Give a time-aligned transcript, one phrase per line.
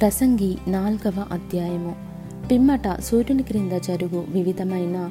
[0.00, 1.94] ప్రసంగి నాల్గవ అధ్యాయము.
[2.50, 5.10] పిమ్మట సూర్యుని క్రింద జరుగు వివిధమైన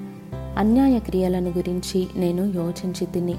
[0.58, 3.36] అన్యాయ క్రియలను గురించి నేను యోచించి తిని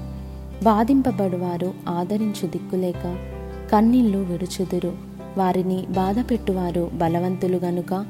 [0.63, 3.27] బాధింపబడువారు ఆదరించు దిక్కులేక
[3.71, 4.93] కన్నీళ్ళు విడుచుదురు.
[5.37, 8.05] వారిని బాధపెట్టువారు బలవంతులు గనుక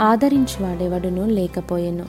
[0.00, 2.04] ఆదరించువాడెవడును లేకపోయెను.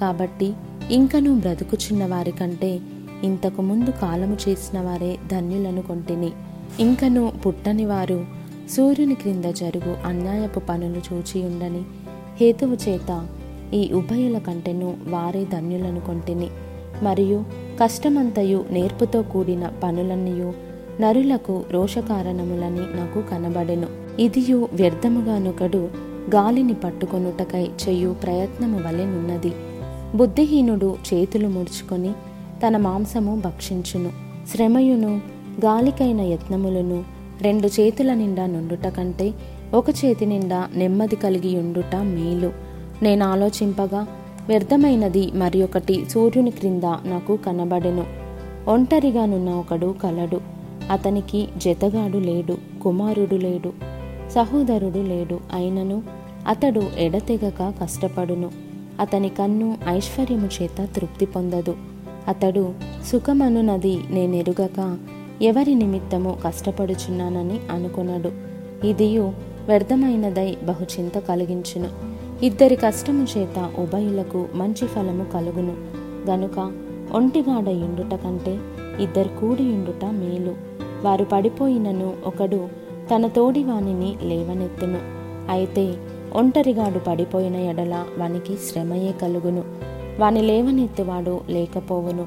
[0.00, 0.52] కాబట్టి
[0.90, 2.80] ఇంకనూ బ్రతుకుచున్న వారి కంటే
[3.24, 6.30] ఇంతకు ముందు కాలము చేసిన వారే ధన్యులను కొంటిని.
[6.80, 8.41] ఇంకనూ పుట్టని వారు
[8.76, 11.82] సూర్యుని క్రింద జరుగు అన్యాయపు పనులు చూచి ఉండని.
[12.40, 13.26] హేతువు చేత
[13.74, 16.48] ఈ ఉభయుల కంటెను వారే ధన్యులను కొంటిని
[17.02, 17.44] మరియు
[17.80, 20.52] కష్టమంతయు నేర్పుతో కూడిన పనులన్నయు
[21.00, 23.86] నరులకు రోషకారణములని నాకు కనబడెను.
[24.18, 25.88] ఇదియు వ్యర్థముగానొకడు
[26.34, 29.52] గాలిని పట్టుకొనుటకై చెయ్యు ప్రయత్నము వలెనున్నది
[30.14, 32.12] బుద్ధిహీనుడు చేతులు ముడుచుకొని
[32.66, 34.10] తన మాంసము భక్షించును.
[34.52, 35.20] శ్రమయును
[35.64, 39.32] గాలికైన యత్నములను రెండు చేతుల నిండా నుండుట కంటే
[39.74, 42.52] ఒక చేతి నిండా నెమ్మది కలిగి ఉండుట మేలు.
[43.02, 44.06] నేను ఆలోచింపగా
[44.48, 48.04] వ్యర్థమైనది మరి ఒకటి సూర్యుని క్రింద నాకు కనబడెను.
[48.68, 50.40] ఒంటరిగానున్న ఒకడు కలడు.
[50.90, 53.72] అతనికి జతగాడు లేడు కుమారుడు లేడు
[54.30, 55.40] సహోదరుడు లేడు.
[55.54, 56.02] అయినను
[56.46, 58.50] అతడు ఎడతెగక కష్టపడును.
[59.00, 61.76] అతని కన్ను ఐశ్వర్యము చేత తృప్తి పొందదు.
[62.28, 62.72] అతడు
[63.06, 64.98] సుఖమనునది నేనెరుగక
[65.42, 68.32] ఎవరి నిమిత్తము కష్టపడుచున్నానని అనుకొనడు.
[68.86, 69.32] ఇదియు
[69.68, 71.88] వ్యర్థమైనదై బహుచింత కలిగించును.
[72.44, 75.74] ఇద్దరి కష్టము చేత ఉభయులకు మంచి ఫలము కలుగును.
[76.30, 76.72] గనుక
[77.12, 78.58] ఒంటిగాడ ఇండుట కంటే
[79.00, 80.54] ఇద్దరు కూడి ఉండుట మేలు.
[81.02, 82.68] వారు పడిపోయినను ఒకడు
[83.14, 84.98] తన తోడివానిని లేవనెత్తును.
[85.50, 85.94] అయితే
[86.32, 89.64] ఒంటరిగాడు పడిపోయిన ఎడల వానికి శ్రమయే కలుగును.
[90.18, 92.26] వాని లేవనెత్తువాడు లేకపోవును.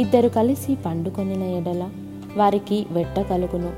[0.00, 1.88] ఇద్దరు కలిసి పండుకొనిన ఎడల
[2.36, 3.72] వారికి వెట్ట కలుగును.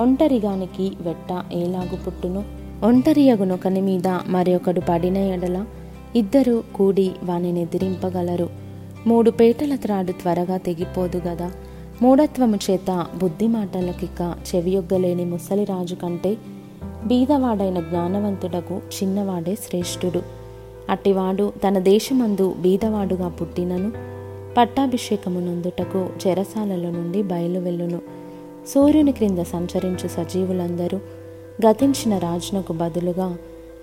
[0.00, 2.44] ఒంటరిగానికి వెట్ట ఏలాగు పుట్టును?
[2.84, 5.64] ఒంటరియగునొకని మీద మరి ఒకడు పడిన ఎడల.
[6.16, 8.48] ఇద్దరు కూడి వాని ఎదిరింపగలరు.
[9.06, 11.50] మూడు పేటల త్రాడు త్వరగా తెగిపోదు గదా.
[12.02, 16.36] మూఢత్వము చేత బుద్ధి మాటలకిక చెవియొగ్గలేని ముసలిరాజు కంటే
[17.06, 20.22] బీదవాడైన జ్ఞానవంతుడకు చిన్నవాడే శ్రేష్ఠుడు.
[20.90, 23.92] అట్టివాడు తన దేశమందు బీదవాడుగా పుట్టినను.
[24.56, 28.00] పట్టాభిషేకమునందుటకు చెరసాలలో నుండి బయలువెళ్ళును.
[28.68, 30.98] సూర్యుని క్రింద సంచరించు సజీవులందరూ
[31.66, 33.36] గతించిన రాజునకు బదులుగా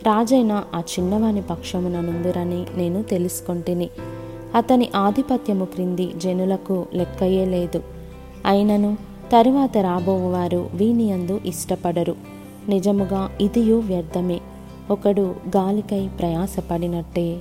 [0.08, 3.90] రాజైన ఆ చిన్నవాని పక్షముననుందురని నేను తెలుసుకొంటిని.
[4.56, 7.84] అతని ఆధిపత్యము క్రింది జనులకు లెక్కయే లేదు.
[8.46, 8.98] అయినను
[9.32, 12.16] తరువాత రాబోవారు వీనియందు ఇష్టపడరు.
[12.70, 14.42] నిజముగా ఇదియు వ్యర్థమే.
[14.92, 17.40] ఒకడు గాలికై ప్రయాసపడినట్టే